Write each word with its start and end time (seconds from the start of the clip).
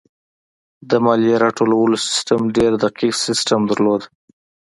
د 0.89 0.91
مالیې 1.05 1.35
راټولولو 1.45 1.95
سیستم 2.07 2.39
ډېر 2.57 2.71
دقیق 2.83 3.15
سیستم 3.25 3.59
درلود. 3.71 4.01